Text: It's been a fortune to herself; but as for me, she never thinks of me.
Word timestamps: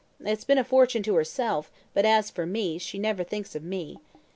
It's 0.21 0.43
been 0.45 0.57
a 0.57 0.63
fortune 0.63 1.03
to 1.03 1.13
herself; 1.13 1.71
but 1.93 2.05
as 2.07 2.31
for 2.31 2.47
me, 2.47 2.79
she 2.79 2.97
never 2.97 3.23
thinks 3.23 3.53
of 3.53 3.63
me. 3.63 3.99